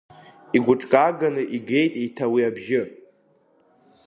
Игәыҿкааганы 0.55 1.43
игеит 1.55 1.93
еиҭа 2.01 2.25
уи 2.33 2.41
абжьы. 2.49 2.81